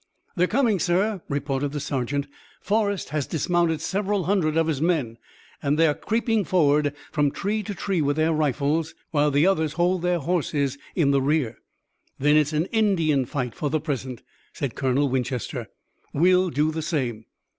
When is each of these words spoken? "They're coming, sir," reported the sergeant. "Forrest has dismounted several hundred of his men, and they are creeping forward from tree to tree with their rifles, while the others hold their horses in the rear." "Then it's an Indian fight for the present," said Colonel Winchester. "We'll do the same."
"They're 0.35 0.47
coming, 0.47 0.79
sir," 0.79 1.21
reported 1.29 1.73
the 1.73 1.79
sergeant. 1.79 2.25
"Forrest 2.59 3.09
has 3.09 3.27
dismounted 3.27 3.81
several 3.81 4.23
hundred 4.23 4.57
of 4.57 4.65
his 4.65 4.81
men, 4.81 5.19
and 5.61 5.77
they 5.77 5.85
are 5.85 5.93
creeping 5.93 6.43
forward 6.43 6.95
from 7.11 7.29
tree 7.29 7.61
to 7.61 7.75
tree 7.75 8.01
with 8.01 8.15
their 8.15 8.33
rifles, 8.33 8.95
while 9.11 9.29
the 9.29 9.45
others 9.45 9.73
hold 9.73 10.01
their 10.01 10.17
horses 10.17 10.79
in 10.95 11.11
the 11.11 11.21
rear." 11.21 11.59
"Then 12.17 12.35
it's 12.35 12.51
an 12.51 12.65
Indian 12.71 13.25
fight 13.27 13.53
for 13.53 13.69
the 13.69 13.79
present," 13.79 14.23
said 14.53 14.73
Colonel 14.73 15.07
Winchester. 15.07 15.69
"We'll 16.13 16.49
do 16.49 16.71
the 16.71 16.81
same." 16.81 17.25